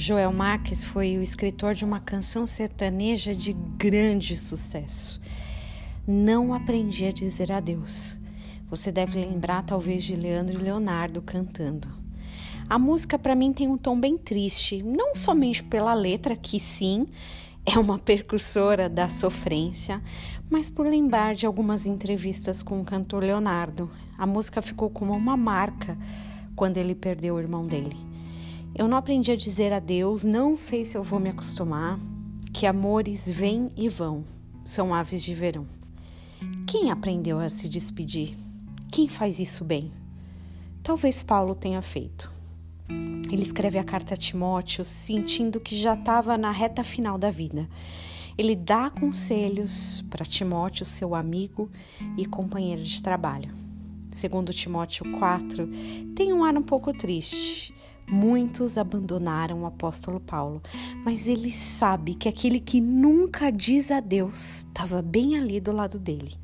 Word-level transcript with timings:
Joel 0.00 0.32
Marques 0.32 0.82
foi 0.82 1.18
o 1.18 1.22
escritor 1.22 1.74
de 1.74 1.84
uma 1.84 2.00
canção 2.00 2.46
sertaneja 2.46 3.34
de 3.34 3.52
grande 3.52 4.34
sucesso. 4.34 5.20
Não 6.08 6.54
aprendi 6.54 7.04
a 7.04 7.12
dizer 7.12 7.52
adeus. 7.52 8.16
Você 8.70 8.90
deve 8.90 9.22
lembrar 9.22 9.62
talvez 9.62 10.02
de 10.02 10.16
Leandro 10.16 10.58
e 10.58 10.62
Leonardo 10.62 11.20
cantando. 11.20 11.90
A 12.66 12.78
música 12.78 13.18
para 13.18 13.34
mim 13.34 13.52
tem 13.52 13.68
um 13.68 13.76
tom 13.76 14.00
bem 14.00 14.16
triste, 14.16 14.82
não 14.82 15.14
somente 15.14 15.62
pela 15.62 15.92
letra, 15.92 16.34
que 16.34 16.58
sim, 16.58 17.06
é 17.66 17.78
uma 17.78 17.98
percursora 17.98 18.88
da 18.88 19.10
sofrência, 19.10 20.02
mas 20.48 20.70
por 20.70 20.86
lembrar 20.86 21.34
de 21.34 21.44
algumas 21.44 21.84
entrevistas 21.84 22.62
com 22.62 22.80
o 22.80 22.86
cantor 22.86 23.22
Leonardo. 23.22 23.90
A 24.16 24.24
música 24.24 24.62
ficou 24.62 24.88
como 24.88 25.12
uma 25.12 25.36
marca 25.36 25.98
quando 26.56 26.78
ele 26.78 26.94
perdeu 26.94 27.34
o 27.34 27.38
irmão 27.38 27.66
dele. 27.66 28.09
Eu 28.74 28.86
não 28.86 28.96
aprendi 28.96 29.32
a 29.32 29.36
dizer 29.36 29.72
adeus, 29.72 30.24
não 30.24 30.56
sei 30.56 30.84
se 30.84 30.96
eu 30.96 31.02
vou 31.02 31.18
me 31.18 31.30
acostumar. 31.30 31.98
Que 32.52 32.66
amores 32.66 33.30
vêm 33.30 33.70
e 33.76 33.88
vão, 33.88 34.24
são 34.64 34.94
aves 34.94 35.22
de 35.22 35.34
verão. 35.34 35.66
Quem 36.66 36.90
aprendeu 36.90 37.38
a 37.38 37.48
se 37.48 37.68
despedir? 37.68 38.36
Quem 38.90 39.08
faz 39.08 39.38
isso 39.38 39.64
bem? 39.64 39.92
Talvez 40.82 41.22
Paulo 41.22 41.54
tenha 41.54 41.82
feito. 41.82 42.30
Ele 43.30 43.42
escreve 43.42 43.78
a 43.78 43.84
carta 43.84 44.14
a 44.14 44.16
Timóteo 44.16 44.84
sentindo 44.84 45.60
que 45.60 45.76
já 45.76 45.94
estava 45.94 46.36
na 46.36 46.50
reta 46.50 46.82
final 46.82 47.18
da 47.18 47.30
vida. 47.30 47.68
Ele 48.36 48.56
dá 48.56 48.88
conselhos 48.90 50.02
para 50.08 50.24
Timóteo, 50.24 50.84
seu 50.84 51.14
amigo 51.14 51.70
e 52.16 52.24
companheiro 52.24 52.82
de 52.82 53.02
trabalho. 53.02 53.52
Segundo 54.10 54.52
Timóteo 54.52 55.10
4, 55.18 55.68
tem 56.14 56.32
um 56.32 56.42
ar 56.42 56.56
um 56.56 56.62
pouco 56.62 56.92
triste. 56.92 57.72
Muitos 58.10 58.76
abandonaram 58.76 59.62
o 59.62 59.66
apóstolo 59.66 60.18
Paulo, 60.18 60.60
mas 61.04 61.28
ele 61.28 61.52
sabe 61.52 62.14
que 62.14 62.28
aquele 62.28 62.58
que 62.58 62.80
nunca 62.80 63.52
diz 63.52 63.92
adeus 63.92 64.58
estava 64.58 65.00
bem 65.00 65.38
ali 65.38 65.60
do 65.60 65.70
lado 65.70 65.96
dele. 65.96 66.34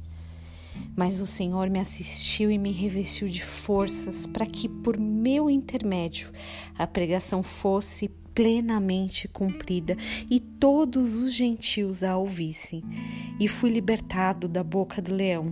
Mas 0.95 1.21
o 1.21 1.27
Senhor 1.27 1.69
me 1.69 1.81
assistiu 1.81 2.53
e 2.53 2.57
me 2.57 2.71
revestiu 2.71 3.27
de 3.27 3.43
forças 3.43 4.27
para 4.27 4.47
que, 4.47 4.69
por 4.69 4.97
meu 4.97 5.51
intermédio, 5.51 6.31
a 6.79 6.87
pregação 6.87 7.43
fosse 7.43 8.09
plenamente 8.33 9.27
cumprida 9.27 9.97
e 10.31 10.39
todos 10.39 11.17
os 11.17 11.33
gentios 11.33 12.05
a 12.05 12.17
ouvissem. 12.17 12.85
E 13.41 13.49
fui 13.49 13.71
libertado 13.71 14.47
da 14.47 14.63
boca 14.63 15.03
do 15.03 15.13
leão. 15.13 15.51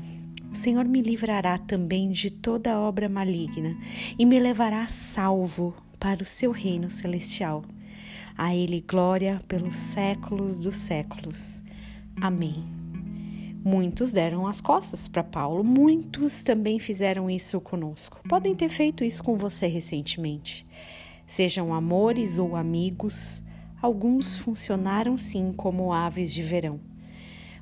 O 0.53 0.55
Senhor 0.55 0.85
me 0.85 1.03
livrará 1.03 1.59
também 1.59 2.11
de 2.11 2.31
toda 2.31 2.79
obra 2.79 3.09
maligna 3.09 3.77
e 4.17 4.25
me 4.25 4.39
levará 4.39 4.87
salvo 4.87 5.75
para 6.05 6.23
o 6.23 6.27
seu 6.27 6.53
reino 6.53 6.91
celestial. 6.91 7.65
A 8.37 8.55
Ele 8.55 8.85
glória 8.87 9.41
pelos 9.49 9.75
séculos 9.75 10.59
dos 10.59 10.75
séculos. 10.75 11.65
Amém. 12.21 12.63
Muitos 13.65 14.13
deram 14.13 14.47
as 14.47 14.61
costas 14.61 15.09
para 15.09 15.25
Paulo, 15.25 15.65
muitos 15.65 16.45
também 16.45 16.79
fizeram 16.79 17.31
isso 17.31 17.59
conosco. 17.59 18.21
Podem 18.29 18.55
ter 18.55 18.69
feito 18.69 19.03
isso 19.03 19.25
com 19.25 19.39
você 19.39 19.67
recentemente. 19.67 20.67
Sejam 21.27 21.73
amores 21.73 22.37
ou 22.37 22.55
amigos, 22.55 23.43
alguns 23.81 24.37
funcionaram 24.37 25.17
sim 25.17 25.55
como 25.57 25.91
aves 25.91 26.35
de 26.35 26.43
verão. 26.43 26.79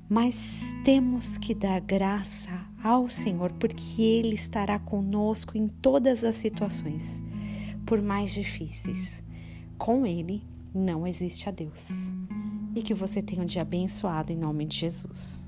Mas 0.08 0.64
temos 0.84 1.38
que 1.38 1.54
dar 1.54 1.80
graça 1.80 2.50
ao 2.82 3.08
Senhor, 3.08 3.52
porque 3.52 4.02
Ele 4.02 4.34
estará 4.34 4.80
conosco 4.80 5.56
em 5.56 5.68
todas 5.68 6.24
as 6.24 6.34
situações 6.34 7.22
por 7.86 8.00
mais 8.00 8.32
difíceis. 8.32 9.24
Com 9.78 10.06
Ele 10.06 10.42
não 10.74 11.06
existe 11.06 11.48
a 11.48 11.52
Deus. 11.52 12.12
E 12.74 12.82
que 12.82 12.94
você 12.94 13.20
tenha 13.22 13.42
um 13.42 13.46
dia 13.46 13.62
abençoado 13.62 14.32
em 14.32 14.36
nome 14.36 14.64
de 14.64 14.78
Jesus. 14.78 15.46